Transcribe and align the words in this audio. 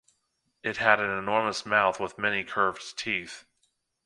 It 0.63 0.77
had 0.77 0.99
an 0.99 1.11
enormous 1.15 1.63
mouth 1.63 1.99
with 1.99 2.17
many 2.17 2.43
curved 2.43 2.97
teeth. 2.97 3.45